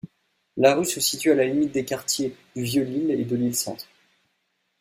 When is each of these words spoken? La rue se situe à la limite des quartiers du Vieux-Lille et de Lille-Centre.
La 0.57 0.73
rue 0.73 0.85
se 0.85 0.99
situe 0.99 1.29
à 1.31 1.35
la 1.35 1.45
limite 1.45 1.73
des 1.73 1.85
quartiers 1.85 2.35
du 2.55 2.63
Vieux-Lille 2.63 3.11
et 3.11 3.23
de 3.23 3.35
Lille-Centre. 3.35 3.85